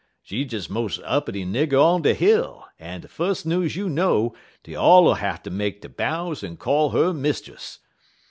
She 0.23 0.45
de 0.45 0.59
mos' 0.67 0.97
uppity 1.05 1.45
nigger 1.45 1.79
on 1.79 2.01
de 2.01 2.15
hill, 2.15 2.65
en 2.79 3.01
de 3.01 3.07
fus' 3.07 3.45
news 3.45 3.75
you 3.75 3.87
know 3.87 4.33
dey 4.63 4.73
ull 4.75 4.83
all 5.09 5.13
hatter 5.13 5.51
make 5.51 5.81
der 5.81 5.89
bows 5.89 6.43
en 6.43 6.57
call 6.57 6.97
'er 6.97 7.13
Mistiss. 7.13 7.77